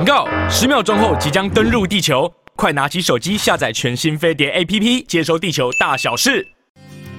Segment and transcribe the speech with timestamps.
[0.00, 0.26] 警告！
[0.48, 6.48] 十秒钟后即将登陆地球，快拿起手机下载全新飞碟 APP，接收地球大小事。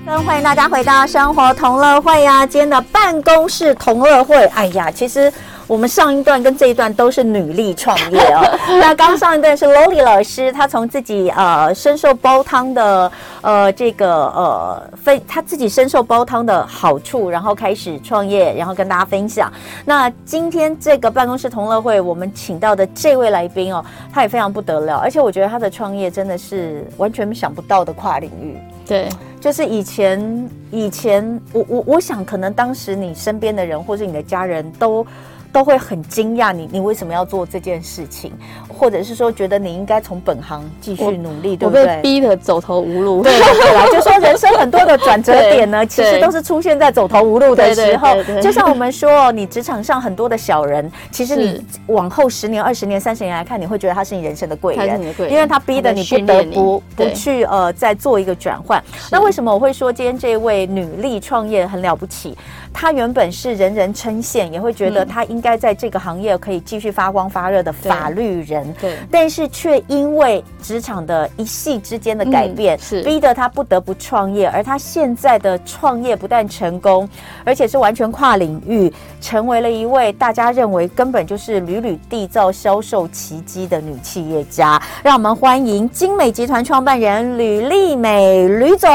[0.04, 5.32] 欢迎大家回到生活同乐会呀、今天的办公室同乐会，哎呀，其实
[5.68, 8.42] 我们上一段跟这一段都是女力创业哦。
[8.80, 19.52] 那刚上一段是 Loli 老师，她从自己呃深受煲汤的呃这个呃分，她自己深受煲汤的好处，然后开始创业，然后跟大家分享。
[19.86, 23.84] 那今天这个办公室同乐会，我们请到的这位来宾哦，
[24.14, 28.58] 他也非常不得了，而且我觉得他的创业真的是完全想不到的跨领域。
[28.86, 29.08] 对，
[29.40, 35.06] 就是以前，以前我我我想，可能当时你身边的人或是你的家人都。
[35.52, 38.32] 都会很惊讶你，你为什么要做这件事情，
[38.68, 41.82] 或者是说觉得你应该从本行继续努力，对不对？
[41.82, 43.22] 我被逼得走投无路。
[43.22, 48.16] 对对啦，就说人生很多的转折点呢，其实都是出现在走投无路的时候。
[48.42, 58.82] 就像我们说，你职场上很多的小人，其实你往后十年、二十年、三十年来看，你会觉得他是你人生的贵人，因为他逼得你不得不不去呃再做一个转换。
[59.12, 62.38] 那为什么我会说今天这位女力创业很了不起？
[62.74, 65.42] 她原本是人人称羡，也会觉得他应。
[65.42, 74.48] 该在这个行业可以继续发光发热的法律人，对，对，但是却因为职场的一系之间的改变，嗯、是逼得他不得不创业。
[74.48, 77.10] 而他现在的创业不但成功，
[77.44, 84.80] 而且是完全跨领域，成为了一位大家认为根本就是屡屡缔造销售奇迹的女企业家。
[85.02, 88.88] 让我们欢迎精美集团创办人吕丽美吕总，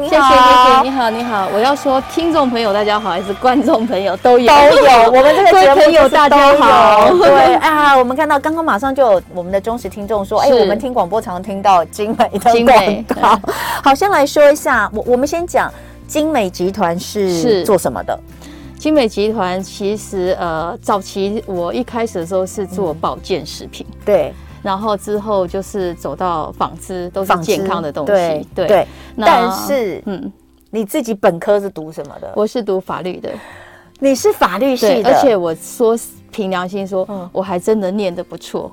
[0.00, 1.48] 你好，谢谢谢谢，你好你好。
[1.54, 4.52] 我要说，听众朋友大家好，还是观众朋友都有。
[4.52, 5.80] 都有，我们这个 节目。
[5.82, 13.40] 朋友大家好， 对啊，我们看到刚刚马上就有我们的忠实听众说，哎，我们听广播常听到精美的广告。
[13.84, 15.72] 好，先来说一下，我我们先讲
[16.08, 18.18] 精美集团是做什么的？
[18.80, 28.66] 精美集团其实呃，早期我一开始的时候是做保健食品，嗯、对，然后之后就是走到纺织，都是健康的东西，对。
[28.66, 28.88] 对。
[29.16, 30.32] 但是，嗯，
[30.74, 32.32] 你自己本科是读什么的？
[32.34, 33.30] 我是读法律的。
[34.00, 35.96] 你是法律系的，而且我说
[36.32, 38.72] 凭良心说，嗯，我还真的念得不错。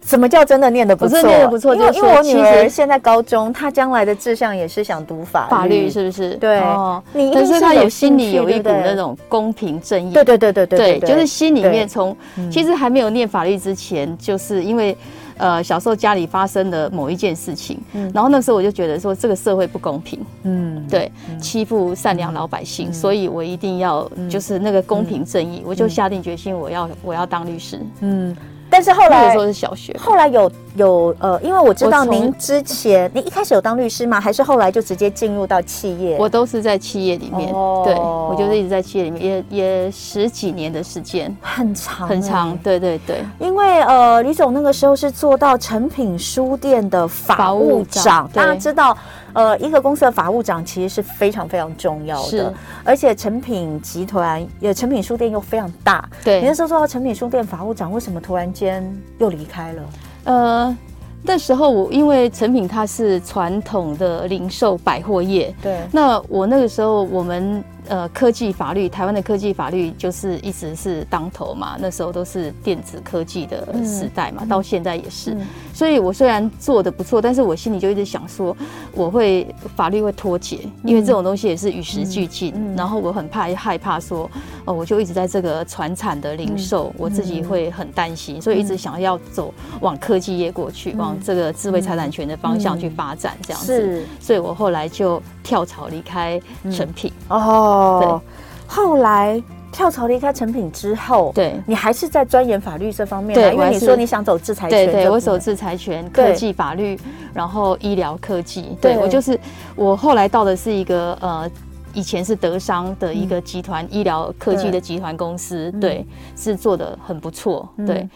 [0.00, 1.20] 什么叫真的念得不错？
[1.20, 6.36] 念得不错，就是因为我女儿现在高中，她将来的志向也是想读法律，法律是不是？
[6.36, 10.14] 对，哦，你可是她有心里有一股那种公平正义。
[10.14, 12.16] 对对对对对，对，就是心里面从
[12.50, 14.96] 其实还没有念法律之前，就是因为。
[15.38, 21.10] 呃，小时候家里发生的某一件事情，嗯，然后那时候我就觉得说这个社会不公平，嗯，对，
[21.40, 28.36] 欺负善良老百姓，所以我一定要就是那个公平正义，我就下定决心我要我要当律师，嗯。
[28.76, 34.20] 但是后来，说是小学，后来有有呃，因为我知道您之前，你一开始有当律师吗？
[34.20, 36.14] 还是后来就直接进入到企业？
[36.20, 43.24] 我都是在企业里面，哦、对，我就是一直在企业里面，也也十几年的时间，很长很长，对对对。
[43.38, 48.94] 因为呃，李总那个时候是做到成品书店的法务长，务长大家知道。
[49.36, 56.08] 呃，一个公司的法务长其实是非常非常重要的，是而且成品集团也成品书店又非常大。
[56.24, 58.82] 对，你那时候说到成品书店法务长，为什么突然间
[59.18, 59.82] 又离开了？
[60.24, 60.76] 呃，
[61.22, 67.62] 那时候我因为成品它是传统的零售百货业，对，那我那个时候我们。
[67.88, 71.76] 呃，科技法律，台湾的科技法律就是一直是当头嘛。
[71.78, 75.32] 那时候都是电子科技的时代嘛，嗯、到现在也是。
[75.32, 78.56] 嗯、所以我虽然做的不错，但是我心里就一直想说，
[78.92, 82.54] 我会法律会脱节，因为这种东西也是与时俱进。
[82.76, 84.30] 然后我很怕害怕说，
[84.64, 93.66] 哦，我就一直在这个传产的零售，嗯、我自己会很担心，所以一直想要走往科技业过去，嗯、往这个智慧财产权的方向去发展，这样子。
[93.66, 96.40] 是，所以我后来就跳槽离开
[96.72, 97.12] 成品。
[97.28, 98.20] 嗯、哦。
[98.66, 99.40] 后来
[99.70, 101.54] 跳槽离开成品之后，对。
[101.66, 106.98] 你还是在钻研法律这方面，对，因为你说你想走制裁权，对对，我走制裁权、科技法律，
[107.32, 108.98] 然后医疗科技，对。
[108.98, 109.38] 我就是
[109.76, 111.48] 我后来到的是一个呃，
[111.94, 116.04] 以前是德商的一个集团，医疗科技的集团公司，对，
[116.36, 118.08] 是做的很不错，对，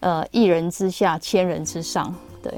[0.00, 2.52] 呃，一人之下，千人之上，对。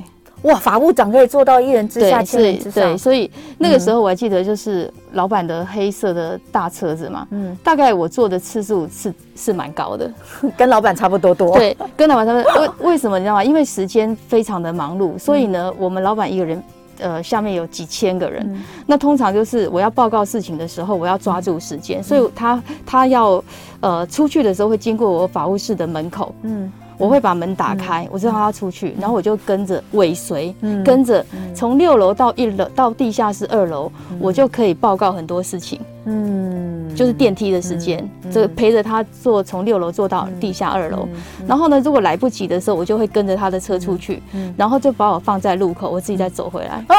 [0.47, 2.93] 哇，法务长可以做到一人之下，千人之上。
[2.93, 10.11] 对，所以那个时候我还记得，就是老板的黑色的大车子嘛，嗯，大概我坐的次数是是蛮高的，
[10.57, 11.57] 跟老板差不多多。
[11.57, 12.63] 对，跟老板差不多。
[12.63, 13.45] 为为什么你知道吗？
[13.45, 16.63] 因为时间非常的忙碌，所以呢，我们老板一个人，
[16.99, 23.43] 呃，下面有几千个人，那通常就是我要报告事情的时候，我要抓住时间，所以他他要
[23.81, 26.73] 呃出去的时候会经过我法务室的门口，嗯。
[26.99, 35.81] 我会把门打开，嗯、我知道他要出去，嗯、然后我就跟着尾随，嗯、跟着从六楼到一楼到地下室二楼，嗯、我就可以报告很多事情。
[36.09, 41.09] 嗯，就是电梯的时间，这个陪着他坐从六楼坐到地下二楼。
[41.49, 44.23] 然后呢，如果来不及的时候，我就会跟着他的车出去，
[44.57, 46.85] 然后就把我放在路口，我自己再走回来。
[46.89, 46.95] 哦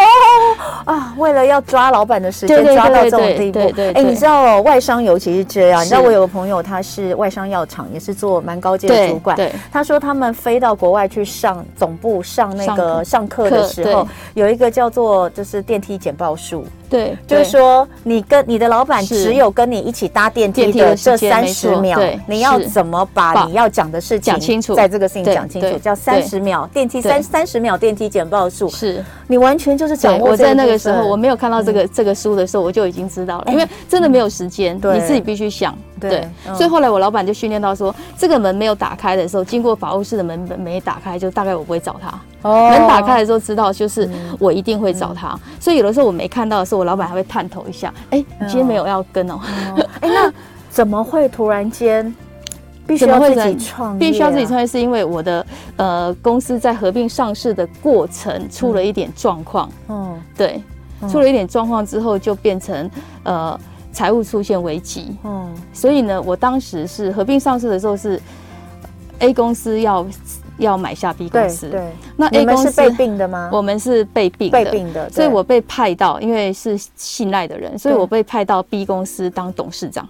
[0.83, 3.53] 啊，为了要抓老板的时间，抓到这种地步。
[3.53, 3.91] 对对。
[3.93, 5.81] 哎，你知道外商尤其是这样。
[5.81, 9.37] 你知道我有个朋友，他是外商药厂，也是做蛮高阶的主管。
[9.37, 9.53] 对。
[9.71, 16.65] 他说他们飞到国外去上总部上那个上课的时候，有一个叫做就是电梯简报术。
[16.89, 28.69] 对，就是说你跟你的老板只有跟你一起搭电梯的这三十秒，你要怎么把你要讲的事情讲清楚，在这个事情讲清楚，叫三十秒电梯三三十秒电梯简报术。
[28.69, 29.03] 是。
[29.29, 30.29] 你完全就是掌握。
[30.29, 35.77] 我在那个时候我没有看到这个这个书的时候，我就已经知道了，因为真的没有时间，你自己必须想。
[35.99, 36.25] 对，
[36.55, 42.17] 所以后来我老板就训练到说，这个门没有打开的时候，经过法务室的门没打开，就大概我不会找他。
[42.41, 45.37] 哦，门打开的时候知道就是我一定会找他。
[45.59, 49.39] 所以有的时候我没看到的时候，我老板还会探头一下，哎，你今天没有要跟哦？
[50.01, 50.31] 哎，那
[50.69, 52.13] 怎么会突然间
[52.85, 53.99] 必须要自己创业？
[53.99, 55.45] 必须要自己创业，是因为我的
[55.77, 59.69] 呃公司在合并上市的过程出了一点状况。
[59.89, 60.61] 嗯，对，
[61.09, 62.89] 出了一点状况之后，就变成
[63.23, 63.59] 呃。
[63.93, 68.21] 财务出现危机，嗯，所以呢，我当时是合并上市的时候是
[69.17, 70.05] A 公司要
[70.57, 73.49] 要买下 B 公司，对，那 A 公司是被并的吗？
[73.51, 80.07] 我们是被并被并的，所以我被派到，因为是信赖的人，所以我被派到 B 公司当董事长，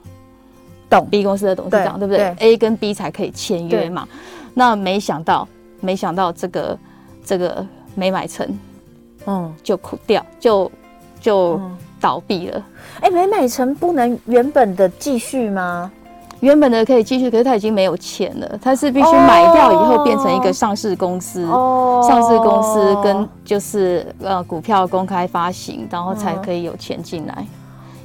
[0.89, 4.07] 懂 B 公司的董事长，对不对？A 跟 B 才可以签约嘛。
[4.53, 5.47] 那没想到，
[5.79, 6.77] 没想到这个
[7.25, 7.65] 这个
[7.95, 8.47] 没买成，
[9.25, 10.71] 嗯，就哭掉，就
[11.19, 11.59] 就。
[11.99, 12.63] 倒闭了，
[13.01, 15.91] 哎，没买成不能原本的继续吗？
[16.41, 27.45] 原本的可以继续，可是他已经没有钱了，他是必须买掉以后变成一个上市公司，哦、上市公司跟就是呃股票公开发行，然后才可以有钱进来，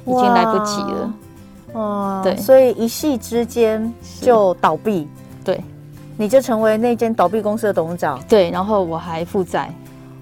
[0.05, 1.13] 嗯、已经来不及了。
[1.73, 3.91] 哦，对，所以一夕之间
[4.21, 5.07] 就倒闭，
[5.43, 5.59] 对，
[6.17, 9.73] 你就成为那间倒闭公司的董事长，对，然后我还负债。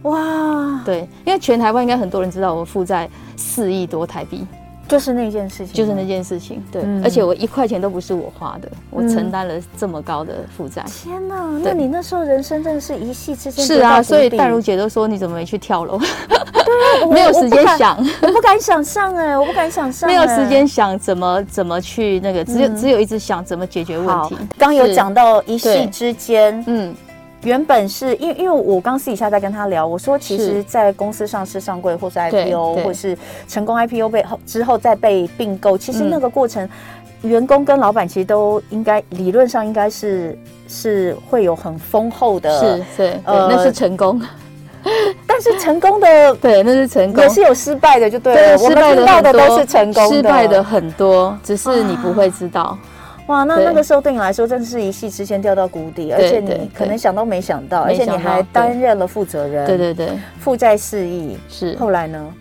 [0.03, 4.45] 哇，对，因为全台湾应该很多人知道我负债四亿多台币，
[4.91, 10.83] 就是那件事情，就是那件事情，对，嗯、而且我一块钱都不是我花的，我承担了这么高的负债。
[10.87, 13.65] 天哪，那你那时候人生真的是一夕之间。
[13.65, 15.97] 是啊，所以淡如姐都说你怎么没去跳楼？
[16.27, 24.37] 对啊， 没有时间想，我不敢想象哎，我不敢想象，没有时间想怎么怎么去那个，只有只有一直想怎么解决问题。
[24.57, 26.93] 刚有讲到一夕之间，嗯。
[27.43, 33.17] 原本是因为因为我刚私底下在跟他聊，我说其实，在公司上市上柜或是 IPO，或是
[33.47, 36.67] 成功 IPO 被后之后再被并购，其实那个过程，
[37.23, 44.21] 员工跟老板其实都应该理论上应该是是会有很丰厚的，是是呃那是成功，
[45.25, 52.77] 但是成功的 对那是成功，也是有失败的，就对了，我们知道的都是成功，失败的很多，只是你不会知道。
[53.31, 61.75] 哇，那那个时候对你来说真的是一夕之间掉到谷底，而且你可能想都没想到，而且你还担任了负责人，对对对，负债四亿，是。
[61.77, 62.33] 后来呢？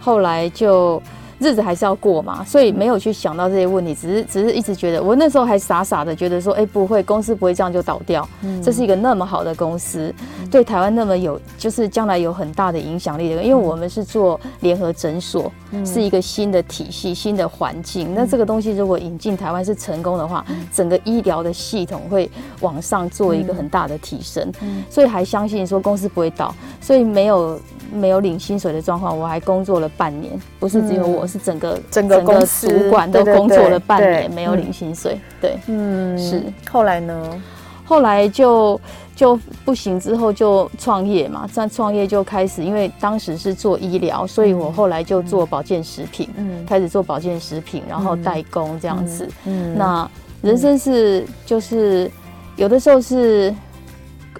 [0.00, 1.00] 后来就。
[1.42, 8.26] 日子还是要过嘛，所以没有去想到这些问题，只是只是一直觉得，我那时候还傻傻的觉得说，哎，不会，公司不会这样就倒掉，
[8.62, 10.14] 这是一个那么好的公司，
[10.50, 15.52] 对台湾那么有，就是将来有很大的影响力的，因为我们是做联合诊所，
[15.84, 22.30] 是一个新的体系、新的环境，那这个东西如果引进台湾是成功的话，整个医疗的系统会
[22.60, 24.50] 往上做一个很大的提升，
[24.88, 27.58] 所以还相信说公司不会倒，所以没有。
[27.92, 35.20] 没有领薪水的状况，我还工作了半年，不是只有我，是整个整个公司主管都工作了半年，没有领薪水。
[35.40, 36.42] 对，嗯，是。
[36.70, 37.42] 后来呢？
[37.84, 38.80] 后来就
[39.14, 41.46] 就不行，之后就创业嘛。
[41.52, 49.28] 在创业就开始，因为当时是做医疗，所以我后来就做保健食品，嗯，开始做保健食品，然后代工这样子。
[49.44, 52.10] 嗯，那人生是就是
[52.56, 53.54] 有的时候是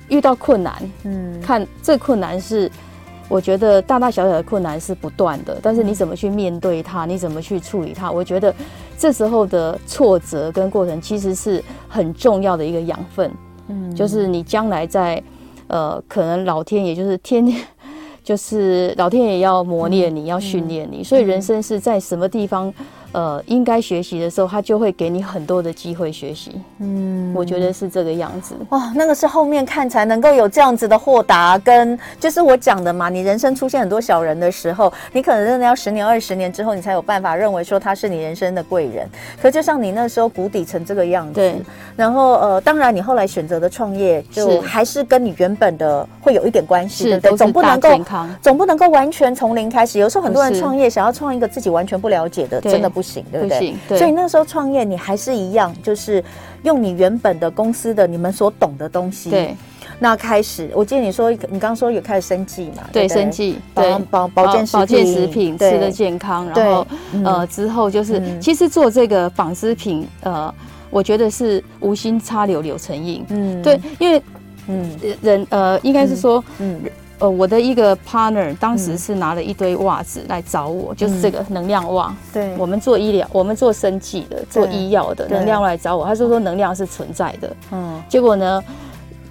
[0.08, 2.70] 遇到困难，嗯，看最困难是。
[3.32, 8.12] 我觉得大大小小的困难是不断的，但是你怎么去面对它，你怎么去处理它？
[8.12, 8.54] 我觉得
[8.98, 13.32] 这时候的挫折跟过程其实是很重要的一个养分，
[13.68, 15.22] 嗯，就是你将来在
[15.68, 17.58] 呃，可能老天也就是天天，
[18.22, 22.70] 就是老天爷要磨练你，要训练你，所以人生是在什么地方？
[23.12, 26.60] 呃，应该学习的时候，他就会给你很多的机会学习。
[26.78, 28.54] 嗯，我觉得是这个样子。
[28.70, 33.10] 哇，那个是后面看才能够有这样子的豁达，跟就是我讲的嘛。
[33.10, 39.06] 你人生出现很多小人的时候，你可能真的要十年、二十年之后，你才有办法认为说他是你人生的贵人。
[39.42, 41.54] 可就像你那时候谷底成这个样子，对。
[41.94, 47.36] 然后呃，当然你后来选择的创业，就还是跟你原本的会有一点关系，对不对？
[47.36, 47.90] 总不能够
[48.40, 49.98] 总不能够完全从零开始。
[49.98, 53.01] 有时候很多人创业想要创一个自己完全不了解的，真的不。
[53.02, 53.58] 不行，对不对？
[53.58, 53.78] 不行。
[53.88, 53.98] 对。
[53.98, 56.22] 所以那时候创业，你还是一样，就是
[56.62, 59.30] 用你原本的公司的你们所懂的东西。
[59.30, 59.56] 对。
[59.98, 62.82] 那开始，我记得你说，你刚刚说有开始生计嘛？
[62.92, 66.86] 对，生计，保保保健食品吃的健康，然后
[67.24, 70.52] 呃之后就是，其实做这个纺织品，呃，
[70.90, 73.24] 我觉得是无心插柳柳成荫。
[73.28, 74.20] 嗯，对，因为
[74.66, 74.90] 嗯
[75.20, 76.80] 人呃应该是说嗯
[77.22, 82.12] 呃我的一个 partner 当时是拿了一堆袜子来找我，就是这个能量袜。
[82.32, 87.56] 对，我们做医疗，我们做生计的，做医药的，能量来找我，他说说能量是存在的。
[87.70, 88.62] 嗯，结果呢？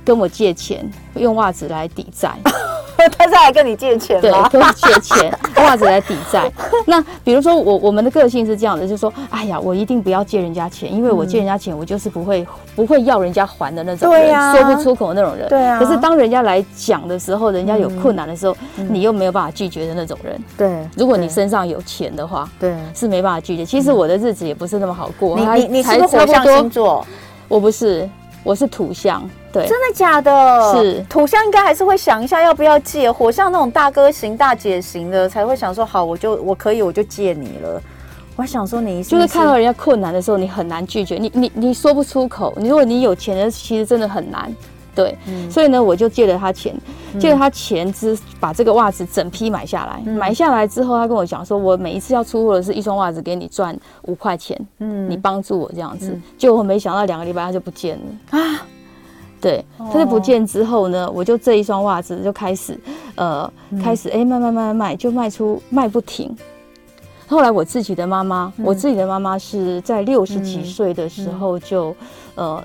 [0.03, 2.31] 跟我借钱，用袜子来抵债，
[3.17, 4.47] 他是来跟你借钱吗？
[4.49, 5.33] 对，跟我借钱，
[5.63, 6.51] 袜子来抵债。
[6.85, 12.45] 那比如说我我们的个性是这样的，就是说，哎呀，我一定不要借人家钱，因为我借人家钱，我就是不会
[12.75, 15.47] 不会要人家还的那种人，说不出口的那种人。
[15.49, 15.79] 对啊。
[15.79, 20.39] 可是当人家来讲的时候，人家有困难的时候，你又没有办法拒绝的那种人。
[20.57, 20.87] 对。
[20.95, 23.65] 如果你身上有钱的话，对，是没办法拒绝。
[23.65, 25.37] 其实我的日子也不是那么好过。
[25.37, 27.05] 你你你是不是火象星座？
[27.47, 28.07] 我不是。
[28.43, 30.73] 我是土象，对，真的假的？
[30.73, 33.11] 是土象，应该还是会想一下要不要借。
[33.11, 37.81] 火象那种大哥型、大姐型的，才会想说好，我就我可以，我就借你了。
[38.35, 42.51] 我想说你，就是看到人家困难的时候，你很难拒绝，你你你说不出口。
[42.57, 44.51] 你如果你有钱的，其实真的很难。
[44.93, 46.75] 对，嗯、所以呢，我就借了他钱，
[47.17, 50.01] 借了他钱之把这个袜子整批买下来。
[50.05, 54.59] 嗯、买下来之后，他跟我讲说，我每一次要出货的是一双袜子，给你赚五块钱。
[54.79, 58.67] 嗯，你帮助我这样子，结果我没想到两个礼拜他就不见了啊。
[59.39, 62.77] 对，他就不见之后呢，我就这一双袜子就开始，
[63.15, 66.35] 呃，嗯、开始哎，慢慢慢慢卖，就卖出卖不停。
[67.27, 71.91] 后来我自己的妈妈，嗯、我自己的妈妈是在六十几岁的时候就，
[72.35, 72.63] 嗯、呃。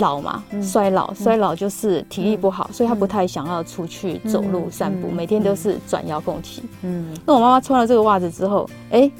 [0.00, 6.62] 老嘛，衰老，衰老就是体力不好，所以他不太想要出去走路散步，每天都是转遥控器。
[6.82, 9.10] 嗯，那我妈妈穿了这个袜子之后，哎，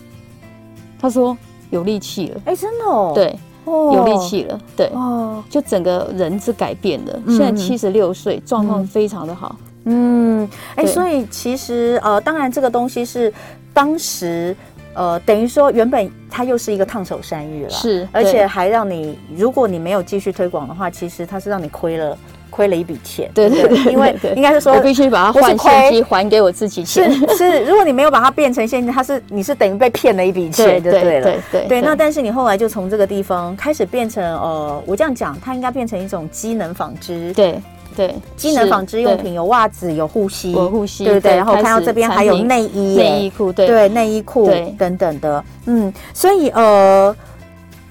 [1.00, 1.36] 她说
[1.70, 2.40] 有力气了。
[2.46, 3.12] 哎，真的哦。
[3.14, 4.60] 对，有力气了。
[4.76, 7.20] 对，哦，就整个人是改变的。
[7.28, 9.56] 现在七十六岁，状况非常的好。
[9.84, 13.32] 嗯，哎，所以其实呃，当然这个东西是
[13.72, 14.56] 当时。
[14.94, 22.16] 呃，等于说原本它又是一个烫手山芋了，是，而且还让你，如果你没有继续推广的话，其实它是让你亏了，
[22.50, 23.30] 亏了一笔钱。
[23.34, 27.10] 对对对，因为应该是说，我必须把它换现金还给我自己钱。
[27.12, 31.66] 是是，如果你没有把它变成现金，它是你是等于被骗了一笔钱，对对对对对。
[31.68, 37.32] 对，那但是你后来就从这个地方开始变成，呃，我这样讲，它应该变成一种机能纺织。
[37.32, 37.60] 对。
[37.96, 41.36] 对，机能纺织用品有袜子，有护膝，有护膝，对不对？
[41.36, 43.66] 然后看到这边还有内衣、内衣裤，对。
[43.66, 47.14] 对，内衣裤等等的，嗯，所以呃，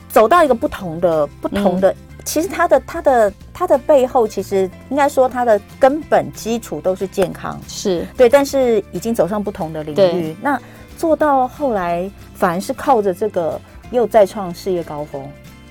[0.10, 1.96] 走到一个不同的、不同的，
[2.26, 8.06] 其实它的、它的、它的背后，其实应该说它的根本基础都是健康，是。
[8.18, 10.60] 对，但是已经走上不同的领域，那
[10.98, 13.60] 做到后来反而是靠着这个
[13.92, 15.26] 又再创事业高峰。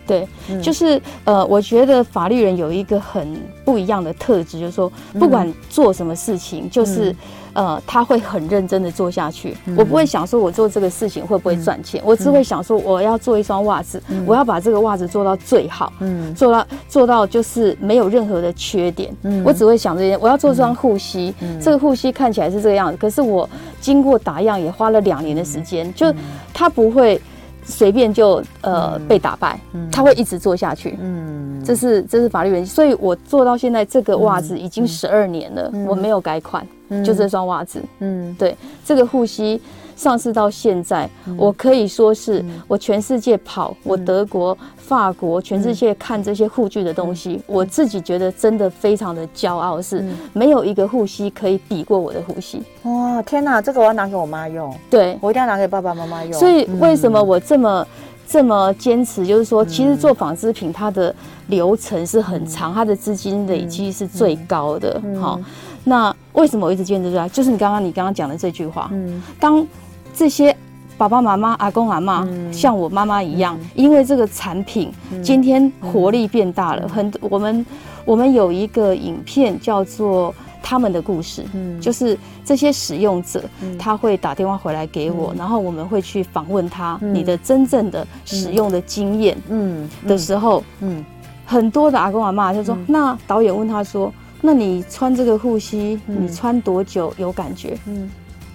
[0.06, 0.26] 对，
[0.60, 7.14] 就是呃，我觉得法律人有一个很不一样的特质，就是说，不管做什么事情，就是
[7.52, 9.56] 呃，他会很认真的做下去。
[9.76, 19.14] 我不会想说我做这个事情会不会赚钱，我只会想说我要做一双袜子，我要把这个袜子做到最好，嗯，做到做到就是没有任何的缺点。
[19.44, 23.48] 我只会想这些，我要做这双护膝，这个护膝看起来是这个样子，可是我
[23.80, 26.12] 经过打样也花了两年的时间，就
[26.52, 27.20] 它不会。
[27.64, 29.58] 随便就呃被打败，
[29.90, 30.98] 他会一直做下去。
[31.00, 36.66] 嗯，这是这是法律原因，所以我做到现在这个袜子已经十二年了，我没有改款，
[37.04, 37.82] 就这双袜子。
[38.00, 39.60] 嗯，对，这个护膝。
[39.96, 52.62] 上市到现在，我可以说是我全世界跑，我德国、法国，全世界看这些护具的东西，我自己觉得真的非常的骄傲，是没有一个护膝可以比过我的护膝。
[52.82, 56.32] 哇，天哪，这个我要拿给我妈用，对，我一定要拿给爸爸妈妈用。
[56.32, 57.86] 所以为什么我这么
[58.26, 59.26] 这么坚持？
[59.26, 61.14] 就是说，其实做纺织品它的
[61.46, 65.00] 流程是很长，它的资金累积是最高的。
[65.20, 65.38] 好，
[65.84, 67.30] 那为什么我一直坚持这样？
[67.30, 69.66] 就是你刚刚你刚刚讲的这句话，嗯，当。
[70.14, 70.54] 这些
[70.98, 74.92] 爸爸妈妈、阿公阿嬷，像我妈妈一样，因为这个产品
[75.22, 76.88] 今天活力变大了。
[76.88, 77.66] 很，我们
[78.04, 80.30] 我们有一个影片叫做
[80.62, 81.80] 《他们的故事》，嗯。
[81.80, 83.42] 就是这些使用者
[83.78, 91.04] 他会打电话回来给我，然后我们会去访问他，你的真正的使用的经验，嗯，的时候，嗯，
[91.44, 97.76] 很多的阿公阿妈就说，那导演问他说，那你穿这个护膝，你穿多久有感觉？
[97.86, 98.08] 嗯，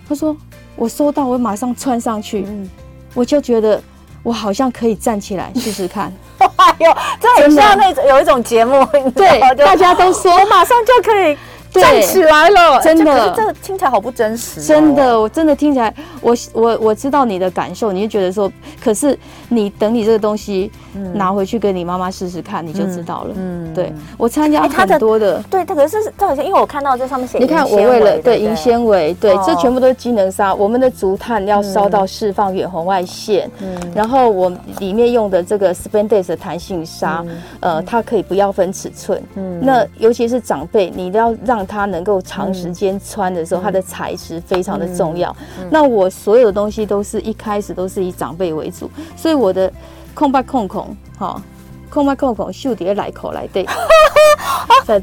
[0.08, 0.38] 他说。
[0.78, 2.70] 我收到，我马上穿上去，嗯，
[3.14, 3.82] 我就觉得
[4.24, 6.14] 我好像可以站起来 试试看。
[6.38, 11.38] 哎呦，这很像那种有一种节目，对，大家都说 我马上就可以
[11.72, 14.62] 站起来了，真的，这个听起来好不真实。
[14.62, 19.18] 真的，我真的听起来，我我我知道你的感受，你就觉得说，可是
[19.50, 20.72] 你等你这个东西
[21.14, 23.36] 拿回去给你妈妈试试看，你就知道了。
[23.38, 37.24] 嗯，对，我参加很多的，对，它可是这好像因为我看到这上面写，你看我为了对银纤维，对，这全部都是机能纱，我们的竹炭要烧到释放远红外线，嗯，然后我里面用的这个 spandex 的弹性纱，
[37.60, 45.36] 呃，它可以不要分尺寸，嗯，那尤其是长辈，你要让它能够长时间穿的时候，它的材质非常的重要。
[45.70, 49.72] 那我所有的东西都是一开始都是以长辈为主，所以我的
[50.14, 51.42] 空白空空，哈，
[51.90, 53.66] 空白空空，秀蝶来口来对。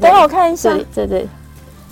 [0.01, 1.27] 等我看一下，对对，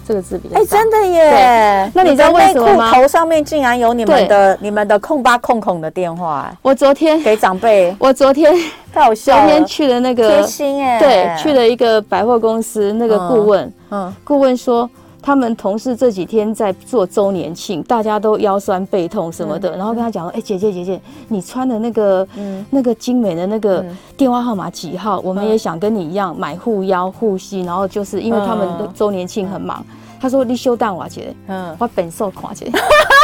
[0.07, 1.91] 这个字比较哎，真的耶。
[1.93, 2.91] 那你知道为什么吗？
[2.93, 6.51] 头上面竟然有你们的你们的空八空空的电话。
[6.61, 8.53] 我昨天给长辈， 我昨天
[8.93, 9.41] 太好笑了。
[9.43, 14.89] 昨天去了那个贴心哎，对，去了一个百货公司，那个顾问，嗯，顾问说。
[15.23, 23.83] 他们同事这几天在做周年庆，大家都腰酸背痛什么的，然后跟他讲说：“哎，姐姐姐姐，你穿的那个嗯那个精美的那个
[24.17, 25.21] 电话号码几号？
[25.21, 29.81] 我们也想跟你一样买护腰护膝，然后就是因为他们的周年庆很忙。”
[30.19, 32.69] 他说：“你休蛋瓦姐，嗯，我本瘦垮姐。”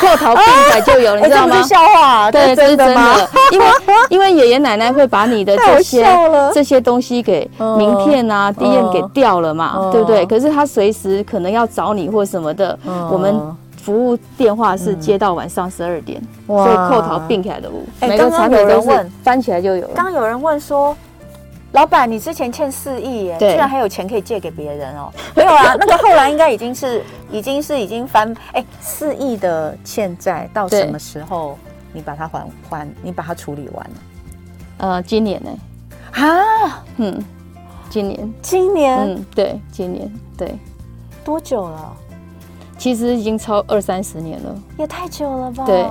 [0.00, 1.62] 扣头并彩就有了， 你知道吗？
[1.62, 3.28] 笑话，对，这是真的。
[3.52, 3.66] 因为
[4.10, 6.06] 因为爷爷奶奶会把你的这些
[6.52, 7.48] 这些东西给
[7.78, 10.24] 名片啊、DM 给掉了嘛，对不对？
[10.26, 12.78] 可是他随时可能要找你或什么的，
[13.10, 13.40] 我们
[13.82, 17.68] 服务电话是接到晚上十二点，所以扣头并起来的。
[18.00, 20.96] 每个产品都是翻起来就有刚有人问说。
[21.74, 25.12] 老板，你之前欠四亿耶，居然还有钱可以借给别人哦？
[25.34, 31.58] 没有啊，那个后来应该已经是，已经是已经翻哎，四亿的欠债到什么时候
[31.92, 33.96] 你把它还还，你把它处理完了？
[34.78, 35.50] 呃，今年呢？
[36.12, 37.20] 啊，嗯，
[37.90, 40.56] 今年，今年，嗯，对，今年，对，
[41.24, 41.92] 多久了？
[42.78, 45.64] 其实已经超二三十年了，也太久了吧？
[45.66, 45.84] 对。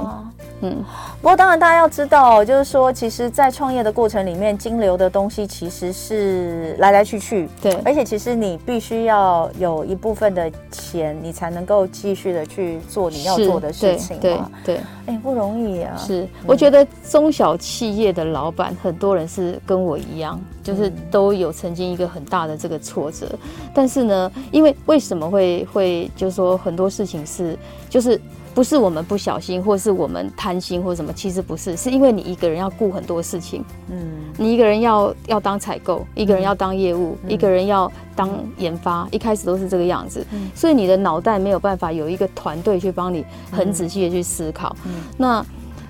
[0.65, 0.81] 嗯，
[1.21, 15.97] 不过当然大家要知道，就是说，其实，在创业的过程里面，金流的东西其实是来来去去，对，而且其实你必须要有一部分的钱，你才能够继续的去做你要做的事情嘛，对，哎，不容易啊。
[15.97, 23.27] 是，我觉得中小企业的老板很多人是跟我一样，就是都有曾经一个很大的这个挫折，
[23.73, 27.57] 但是呢，因为为什么会会就是说很多事情是
[27.89, 28.17] 就是。
[28.53, 33.97] 不是我们不小心，或是我们贪心，或什么，其实不是，是因为你一个人要顾很多事情，嗯，
[34.37, 44.75] 你一个人要要当采购，一个人要当业务，一个人要当研发，一开始都是这个样子，所以你的脑袋没有办法有一个团队去帮你很仔细的去思考，
[45.17, 45.43] 那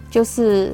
[0.10, 0.74] 就是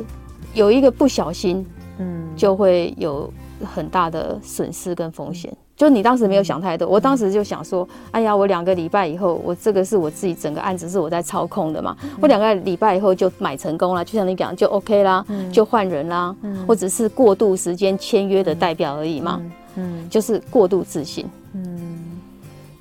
[0.53, 1.65] 有一个不小心，
[1.97, 3.31] 嗯，就会有
[3.65, 5.51] 很大的损失跟风险。
[5.79, 16.35] 就你当时没有想太多，我当时就想说，哎呀，我两个礼拜以后，我这个是我自己整个案子是我在操控的嘛，我两个礼拜以后就买成功了，就像你讲，就 OK 啦，就换人啦，
[16.67, 19.41] 我只是过渡时间签约的代表而已嘛，
[19.75, 21.99] 嗯，就是过度自信，嗯。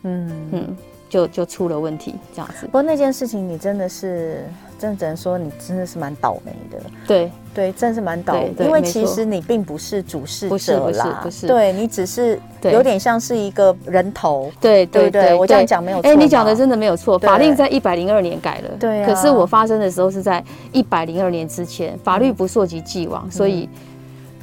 [0.03, 0.33] 嗯。
[0.51, 0.77] 嗯，
[1.09, 2.67] 就就出了问题这样子。
[2.67, 4.45] 不过那件事情你真的是。
[4.81, 20.41] 真的只能说你真的是蛮倒霉的，对对，真的是蛮倒霉，因为其实你并不是主事者啦，不是，对你只是有点像是一个人头，对对对，我这样讲没有错，哎，你讲的真的没有错，法令在一百零二年改了，对，可是我发生的时候是在
[20.71, 23.69] 一百零二年之前，法律不溯及既往，所以。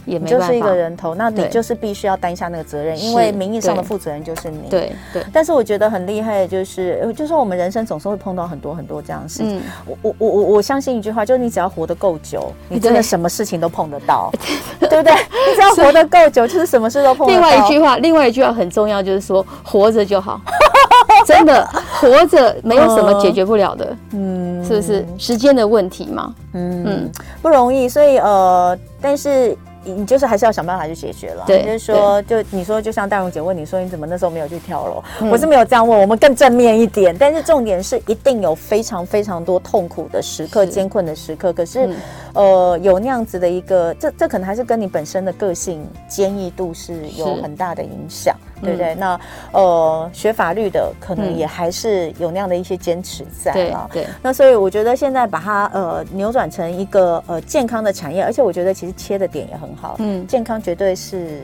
[0.05, 4.67] 也没就是一个人头，那你就是必须要担下那个责任，因为名义上的负责人就是你。
[4.69, 5.23] 对对。
[5.33, 9.61] 但是我觉得很厉害的就是，就是说我们人生总是会碰到很多很多这样的事情。
[9.85, 14.31] 我我我我我相信一句话，就是你只要活得够久， 你真的什么事情都碰得到，
[14.79, 15.13] 对不对？
[15.13, 17.39] 你只要活得够久，就是什么事都碰得到。
[17.39, 20.39] 另外一句话，另外一句话很重要，就是说活着就好。
[21.25, 21.67] 真的
[21.99, 26.35] 活着没有什么解决不了的，嗯，是不是时间的问题嘛？
[26.53, 27.89] 嗯嗯，不容易。
[27.89, 29.57] 所以呃，但是。
[29.85, 31.43] 你就是还是要想办法去解决了。
[31.47, 35.03] 对，就是说，就你说，就像大荣姐问你说，你怎么那时候没有去跳楼？
[35.21, 37.15] 嗯、我是没有这样问，我们更正面一点。
[37.17, 41.53] 但是重点是，一定有非常非常多痛苦的时刻、艰困的时刻。
[41.53, 41.95] 可是，嗯、
[42.33, 48.35] 呃，有那样子的一个，这这可能还是跟你本身的个性坚毅度是有很大的影响。
[48.65, 48.95] 对不对？
[48.95, 49.19] 那
[49.51, 53.87] 呃，学法律的可能也还是有那样的一些坚持在啊。
[53.93, 59.95] 对，那所以我觉得现在把它呃扭转成一个呃健康的产业，而且我觉得其实切的点也很好。
[59.99, 61.41] 嗯，健康绝对是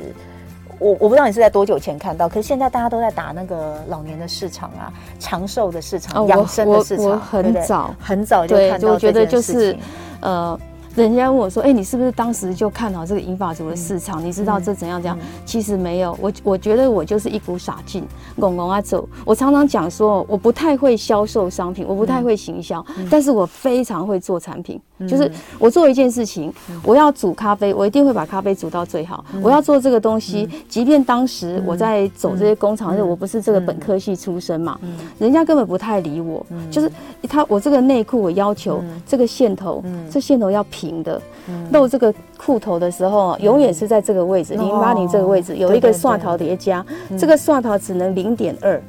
[0.79, 8.89] 我我不知道你是在多久前看到，可是现在大家都在打那个老年的市场啊，长寿的市场、养生的市场，很早很早就看到。
[8.89, 9.77] 我觉得就是
[10.21, 10.59] 呃。
[10.95, 14.21] 人家问我说：“哎、欸，你是不是当时就看好这个银发族的市场？
[14.21, 18.05] 嗯、你知道这怎样怎样？”其实没有，我我觉得我就是一股傻劲，
[18.37, 19.07] 拱拱啊走。
[19.25, 24.81] 我常常讲说，我不太会销售商品，我不太会行销，嗯、但是我非常会做产品。
[25.01, 29.25] 嗯、就是我做一件事情，我要煮咖啡，我一定会把咖啡煮到最好。
[29.33, 36.45] 嗯、我要做这个东西，嗯、即便当时我在走这些工厂，嗯、我不是这个本科系出身嘛，嗯、人家根本不太理我。
[36.49, 36.91] 嗯、就是
[37.27, 46.85] 他，我这个内裤我要求这个线头，嗯、这线头要平的，嗯、露这个裤头的时候，永远是在这个位置，零八零这个位置有一个蒜头叠加，
[47.17, 48.81] 这个蒜头只能零点二，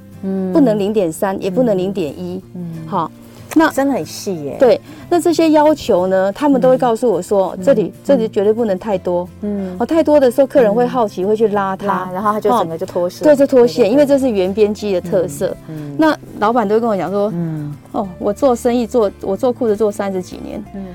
[0.52, 2.42] 不能零点三，也不能零点一，
[2.86, 3.10] 好。
[3.54, 4.56] 那真的很细耶。
[4.58, 9.28] 对，那这些要求呢，他们都会告诉我说，这里这里绝对不能太多。
[9.42, 13.22] 嗯，哦，太多的时候，客人会好奇，会去拉它，然后他就整个就脱线。
[13.22, 15.54] 对，就脱线，因为这是原编机的特色。
[15.68, 20.64] 嗯，那老板都会跟我讲说，嗯，哦，我做生意做，我做裤子做三十几年。
[20.74, 20.86] 嗯。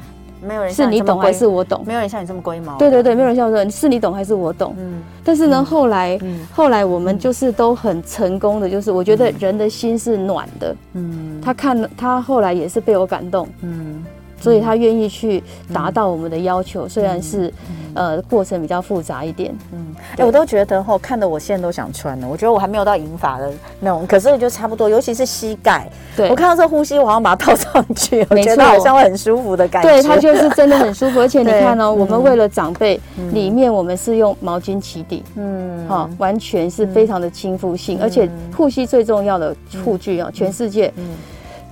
[0.48, 1.84] 没有人是你懂还是我懂？
[1.86, 2.78] 没有人像你这么龟毛。
[2.78, 4.74] 对对对，没有人像我说是你懂还是我懂。
[4.78, 5.04] 嗯。
[5.24, 6.18] 但是呢，后来，
[6.54, 10.76] 后来我们就是都很成功的，就是我觉得人的心是暖的。
[10.94, 11.40] 嗯。
[11.42, 13.48] 他看他后来也是被我感动。
[13.62, 14.04] 嗯。
[14.40, 17.54] 所以他愿意去达到我们的要求，虽然是。
[17.94, 19.52] 呃，过程比较复杂一点。
[19.74, 22.28] 嗯，哎，我都觉得哈，看的我现在都想穿了。
[22.28, 25.90] 我觉得我还没有到银发的那种，可是我觉得差不多，尤其是膝盖。
[26.16, 29.90] 对，我看到这呼吸，我好像把它套上去，我觉得好像会很舒服的感觉。
[29.90, 31.22] 对，它就是真的很舒服。
[31.22, 33.00] 而且你看哦，我们为了长辈，
[33.34, 40.94] 里面我们是用毛巾起底，嗯，好，完全是非常的亲肤性，而且护膝最重要的护具啊，全世界。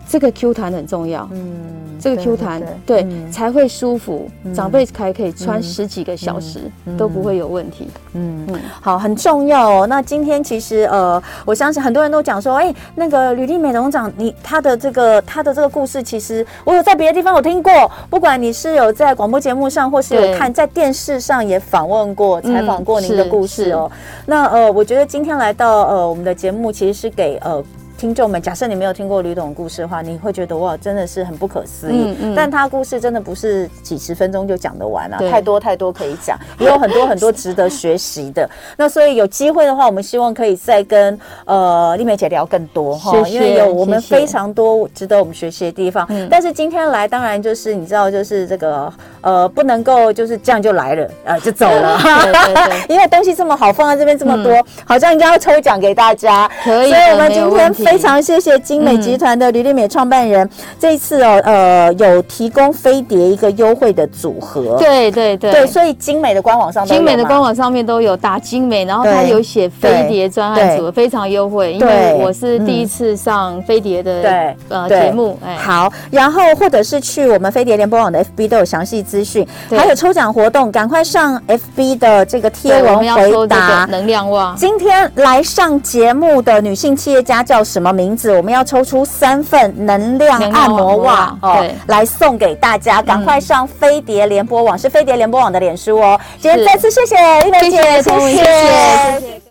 [0.07, 8.45] 这个 Q 弹很重要，嗯，这个 Q 弹对才会舒服，长辈才可以穿十几个小时都不会有问题，嗯。
[8.47, 9.87] 嗯，好，很重要哦。
[9.87, 23.91] 那今天其实呃，我相信很多人都讲说，哎，那个吕丽美董事长，你他的这个他的这个故事，其实我有在别的地方有听过，不管你是有在广播节目上，或是有看在电视上也访问过、采访过您的故事哦。
[24.27, 27.63] 那呃，我觉得今天来到呃我们的节目，其实是给呃。
[27.97, 32.15] 听众们，假设你没有听过吕董的故事的话，你会觉得哇，真的是很不可思议。
[32.19, 38.47] 嗯嗯、但他故事真的不是几十分钟就讲得完啊，太多太多可以讲， 也有很多很多值得学习的。
[38.77, 46.05] 那所以有机会的话，我们希望可以再跟呃丽梅姐聊更多哈，因为有我们非常多值得我们学习的地方。
[46.29, 51.97] 但是今天来，当然就是你知道，就是这个呃，不能够就是这样就来了，呃，就走了。
[52.01, 56.49] 对 对对，因为东西这么好，放在这边这么多，嗯、好像应该要抽奖给大家。
[56.61, 57.84] 可以，所以我们今天。
[57.85, 64.75] 非常谢谢精美集团的吕丽美创办人，这一次哦，呃，有提供飞碟一个优惠的组合。
[64.79, 71.73] 对对对，对，所以精美的官网上，精美的官网上面都有打精美，然后它有写飞碟专案组合，非常优惠。
[71.73, 83.85] 因为我是第一次上飞碟的对呃节目，哎，好，然后或者是去我们飞碟联播网的 FB 都有详细资讯，还有抽奖活动，赶快上 FB 的这个贴文回答。
[83.89, 88.31] 能量旺，今天来上节目的女性企业家叫什么名字？
[88.31, 93.01] 我们要抽出三份能量按摩袜哦，来送给大家。
[93.01, 96.17] 赶快上飞碟联播网，是飞碟联播网的脸书哦。
[96.39, 99.44] 今天再次谢谢丽梅姐，谢谢。